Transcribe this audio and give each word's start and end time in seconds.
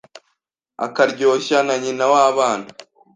akaryoshya 0.85 1.57
na 1.67 1.75
nyina 1.83 2.05
w'abana 2.11 2.67